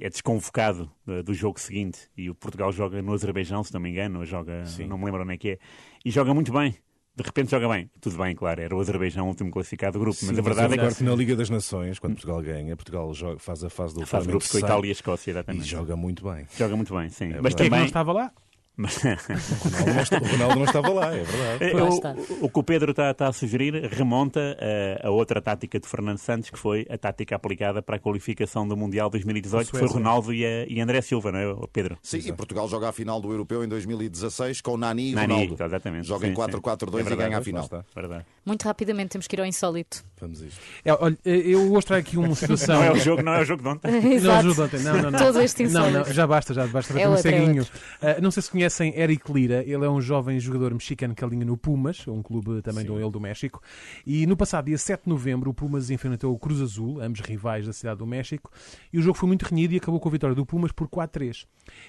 é 0.00 0.08
desconvocado 0.08 0.90
do, 1.04 1.22
do, 1.22 1.34
jogo 1.34 1.60
seguinte 1.60 2.10
e 2.16 2.30
o 2.30 2.34
Portugal 2.34 2.72
joga 2.72 3.00
no 3.02 3.12
Azerbaijão, 3.12 3.62
se 3.62 3.72
não 3.72 3.80
me 3.80 3.90
engano, 3.90 4.24
joga, 4.24 4.64
Sim. 4.64 4.86
não 4.86 4.98
me 4.98 5.04
lembro 5.04 5.22
onde 5.22 5.34
é 5.34 5.36
que 5.36 5.50
é, 5.50 5.58
e 6.04 6.10
joga 6.10 6.32
muito 6.32 6.52
bem 6.52 6.74
de 7.18 7.24
repente 7.24 7.50
joga 7.50 7.68
bem. 7.68 7.90
Tudo 8.00 8.16
bem, 8.16 8.34
claro, 8.34 8.60
era 8.60 8.74
o 8.74 8.80
Azerbaijão 8.80 9.24
o 9.24 9.28
último 9.28 9.50
classificado 9.50 9.98
do 9.98 10.00
grupo, 10.00 10.16
Sim, 10.16 10.26
mas 10.28 10.38
a 10.38 10.42
verdade 10.42 10.76
mas 10.76 10.94
é 10.94 10.96
que. 10.98 11.02
na 11.02 11.14
Liga 11.16 11.34
das 11.34 11.50
Nações, 11.50 11.98
quando 11.98 12.14
Portugal 12.14 12.40
ganha, 12.40 12.76
Portugal 12.76 13.12
joga, 13.12 13.38
faz 13.40 13.64
a 13.64 13.68
fase 13.68 13.94
do 13.94 14.06
Faz 14.06 14.24
o 14.24 14.28
grupo 14.28 14.48
com 14.48 14.56
a 14.56 14.60
Itália 14.60 14.86
e 14.86 14.90
a 14.90 14.92
Escócia, 14.92 15.30
exatamente. 15.32 15.64
E 15.64 15.68
joga 15.68 15.96
muito 15.96 16.22
bem. 16.22 16.46
Joga 16.56 16.76
muito 16.76 16.94
bem, 16.94 17.08
sim. 17.08 17.32
É 17.32 17.40
mas 17.40 17.54
também... 17.54 17.70
Quem 17.70 17.78
não 17.80 17.86
estava 17.86 18.12
lá? 18.12 18.32
O, 18.78 20.26
Ronaldo 20.30 20.56
não, 20.56 20.64
estava 20.64 20.88
lá, 20.90 21.14
é 21.14 21.24
verdade. 21.24 21.64
É, 21.64 21.82
o, 21.82 22.46
o, 22.46 22.48
que 22.48 22.58
o 22.58 22.62
Pedro 22.62 22.92
está, 22.92 23.10
está 23.10 23.26
a 23.26 23.32
sugerir 23.32 23.74
remonta 23.92 24.56
a, 25.02 25.08
a, 25.08 25.10
outra 25.10 25.42
tática 25.42 25.80
de 25.80 25.86
Fernando 25.88 26.18
Santos, 26.18 26.48
que 26.48 26.58
foi 26.58 26.86
a 26.88 26.96
tática 26.96 27.34
aplicada 27.34 27.82
para 27.82 27.96
a 27.96 27.98
qualificação 27.98 28.66
do 28.68 28.76
Mundial 28.76 29.10
2018, 29.10 29.72
que 29.72 29.78
foi 29.78 29.88
Ronaldo 29.88 30.32
e, 30.32 30.46
a, 30.46 30.64
e 30.66 30.80
André 30.80 31.00
Silva, 31.00 31.32
não 31.32 31.38
é, 31.38 31.66
Pedro? 31.72 31.98
Sim, 32.02 32.18
Exato. 32.18 32.32
e 32.32 32.36
Portugal 32.36 32.68
joga 32.68 32.88
a 32.88 32.92
final 32.92 33.20
do 33.20 33.32
Europeu 33.32 33.64
em 33.64 33.68
2016 33.68 34.60
com 34.60 34.76
Nani 34.76 35.10
e 35.10 35.14
Nani, 35.14 35.32
Ronaldo. 35.32 35.64
Exatamente. 35.64 36.06
Joga 36.06 36.26
sim, 36.26 36.32
em 36.32 36.36
4-4-2 36.36 37.10
é 37.10 37.12
e 37.12 37.16
ganha 37.16 37.38
a 37.38 37.42
final. 37.42 37.68
Verdade. 37.94 38.24
Muito 38.46 38.62
rapidamente 38.62 39.10
temos 39.10 39.26
que 39.26 39.34
ir 39.34 39.40
ao 39.40 39.46
insólito. 39.46 40.04
Vamos 40.20 40.40
isto. 40.40 40.60
É, 40.84 40.92
olha, 40.92 41.18
eu 41.24 41.68
vou 41.68 41.80
aqui 41.96 42.16
uma 42.16 42.34
situação. 42.34 42.76
não 42.76 42.84
é 42.84 42.92
o 42.92 42.96
jogo, 42.96 43.22
não 43.22 43.34
é 43.34 43.40
o 43.40 43.44
jogo 43.44 43.62
de 43.62 43.68
ontem. 43.68 43.90
não 44.20 44.32
é 44.32 44.38
o 44.38 44.42
jogo 44.42 44.54
de 44.54 44.60
ontem. 44.62 44.80
Não, 44.80 45.02
não, 45.02 45.10
não. 45.10 45.18
Todo 45.18 45.40
este 45.40 45.62
insólito. 45.64 45.92
Não, 45.92 46.04
não, 46.04 46.12
já 46.12 46.26
basta, 46.26 46.54
já 46.54 46.66
basta. 46.66 46.98
É 46.98 47.08
um 47.08 47.16
ceguinho. 47.16 47.62
Uh, 47.62 48.22
não 48.22 48.30
sei 48.30 48.42
se 48.42 48.50
conhecem 48.68 48.92
Eric 48.94 49.32
Lee 49.32 49.44
ele 49.44 49.84
é 49.84 49.88
um 49.88 50.00
jovem 50.00 50.38
jogador 50.38 50.74
mexicano 50.74 51.14
que 51.14 51.24
alinha 51.24 51.44
no 51.44 51.56
Pumas, 51.56 52.06
um 52.06 52.22
clube 52.22 52.60
também 52.60 52.82
Sim. 52.82 52.88
do 52.88 53.00
ele 53.00 53.10
do 53.10 53.18
México. 53.18 53.62
E 54.06 54.26
no 54.26 54.36
passado 54.36 54.66
dia 54.66 54.76
7 54.76 55.04
de 55.04 55.08
novembro, 55.08 55.50
o 55.50 55.54
Pumas 55.54 55.88
enfrentou 55.90 56.34
o 56.34 56.38
Cruz 56.38 56.60
Azul, 56.60 57.00
ambos 57.00 57.20
rivais 57.20 57.66
da 57.66 57.72
cidade 57.72 57.98
do 57.98 58.06
México, 58.06 58.50
e 58.92 58.98
o 58.98 59.02
jogo 59.02 59.16
foi 59.16 59.26
muito 59.26 59.44
renhido 59.44 59.72
e 59.72 59.78
acabou 59.78 59.98
com 59.98 60.08
a 60.08 60.12
vitória 60.12 60.36
do 60.36 60.44
Pumas 60.44 60.70
por 60.70 60.86
4-3. 60.86 61.46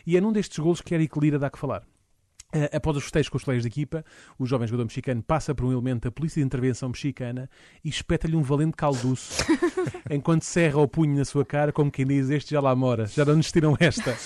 E 0.07 0.15
é 0.15 0.21
num 0.21 0.31
destes 0.31 0.57
golos 0.57 0.79
que 0.79 0.95
Eric 0.95 1.19
Lira 1.19 1.37
dá 1.37 1.49
que 1.49 1.59
falar. 1.59 1.83
Uh, 2.53 2.75
após 2.75 2.97
os 2.97 3.03
festejos 3.03 3.29
com 3.29 3.37
os 3.37 3.43
colegas 3.43 3.61
de 3.61 3.67
equipa, 3.67 4.03
o 4.37 4.45
jovem 4.45 4.67
jogador 4.67 4.85
mexicano 4.85 5.21
passa 5.21 5.53
por 5.53 5.65
um 5.65 5.71
elemento 5.71 6.05
da 6.05 6.11
Polícia 6.11 6.41
de 6.41 6.45
Intervenção 6.47 6.89
Mexicana 6.89 7.47
e 7.85 7.89
espeta-lhe 7.89 8.35
um 8.35 8.41
valente 8.41 8.75
calduço, 8.75 9.43
enquanto 10.09 10.41
serra 10.41 10.79
o 10.79 10.87
punho 10.87 11.15
na 11.15 11.25
sua 11.25 11.45
cara, 11.45 11.71
como 11.71 11.91
quem 11.91 12.07
diz: 12.07 12.31
Este 12.31 12.51
já 12.51 12.59
lá 12.59 12.75
mora, 12.75 13.05
já 13.05 13.23
não 13.23 13.35
nos 13.35 13.51
tiram 13.51 13.77
esta. 13.79 14.17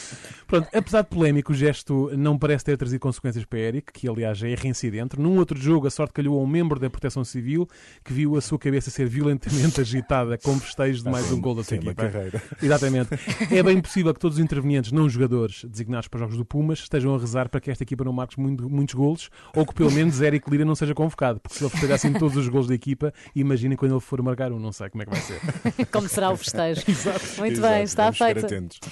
Pronto, 0.48 0.70
apesar 0.74 1.02
de 1.02 1.10
polémico, 1.10 1.52
o 1.52 1.56
gesto 1.56 2.12
não 2.16 2.38
parece 2.38 2.64
ter 2.64 2.78
trazido 2.78 3.00
consequências 3.00 3.44
para 3.44 3.60
Eric, 3.60 3.92
que 3.92 4.08
aliás 4.08 4.42
é 4.42 4.56
reincidente. 4.56 5.20
Num 5.20 5.38
outro 5.38 5.60
jogo, 5.60 5.88
a 5.88 5.90
sorte 5.90 6.14
calhou 6.14 6.40
a 6.40 6.44
um 6.44 6.48
membro 6.48 6.80
da 6.80 6.90
Proteção 6.90 7.26
Civil 7.26 7.68
que 8.06 8.14
viu 8.14 8.38
a 8.38 8.42
sua 8.42 8.58
cabeça 8.58 8.90
ser 8.90 9.08
violentamente 9.08 9.82
agitada 9.82 10.38
com 10.38 10.58
festejos 10.60 11.04
de 11.04 11.10
mais 11.10 11.30
um 11.32 11.42
gol 11.42 11.56
da 11.56 11.64
sua 11.64 11.76
equipa. 11.76 12.10
Carreira. 12.10 12.42
Exatamente. 12.62 13.10
É 13.52 13.62
bem 13.62 13.82
possível 13.82 14.14
que 14.14 14.20
todos 14.20 14.38
os 14.38 14.44
intervenientes 14.44 14.92
não 14.92 15.10
jogadores 15.10 15.66
designados 15.66 16.08
para 16.08 16.20
os 16.20 16.22
jogos 16.22 16.38
do 16.38 16.46
Pumas 16.46 16.80
estejam 16.80 17.14
a 17.16 17.18
rezar 17.18 17.50
para 17.50 17.60
que 17.60 17.70
esta 17.70 17.84
equipa 17.84 18.04
não 18.04 18.13
não 18.14 18.16
marques 18.16 18.38
muito, 18.38 18.70
muitos 18.70 18.94
golos, 18.94 19.30
ou 19.56 19.66
que 19.66 19.74
pelo 19.74 19.92
menos 19.92 20.22
Eric 20.22 20.50
Lira 20.50 20.64
não 20.64 20.76
seja 20.76 20.94
convocado, 20.94 21.40
porque 21.40 21.58
se 21.58 21.64
ele 21.64 21.72
festejar 21.72 21.96
assim 21.96 22.14
todos 22.14 22.38
os 22.38 22.48
golos 22.48 22.68
da 22.68 22.76
equipa, 22.76 23.12
imaginem 23.36 23.76
quando 23.76 23.94
ele 23.94 24.00
for 24.00 24.22
marcar 24.22 24.52
um, 24.52 24.60
não 24.60 24.72
sei 24.72 24.90
como 24.90 25.02
é 25.02 25.06
que 25.06 25.12
vai 25.12 25.22
ser. 25.22 25.42
como 25.92 26.08
será 26.08 26.32
o 26.32 26.38
festejo. 26.38 26.84
Exato. 26.88 27.26
Muito 27.40 27.54
Exato. 27.54 27.74
bem, 27.74 27.84
está 27.84 28.14
feita. 28.14 28.48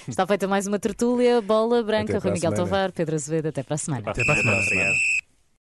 Está 0.07 0.27
feita 0.27 0.47
mais 0.47 0.65
uma 0.65 0.79
tertúlia, 0.79 1.41
bola 1.41 1.83
branca, 1.83 2.17
Rui 2.17 2.31
Miguel 2.31 2.53
Tovar, 2.53 2.91
Pedro 2.91 3.15
Azevedo, 3.15 3.47
até 3.47 3.61
para 3.61 3.75
a 3.75 3.77
semana. 3.77 4.09
Até 4.09 4.25
para 4.25 4.33
a 4.33 4.37
semana. 4.37 4.61
Obrigado. 4.61 5.10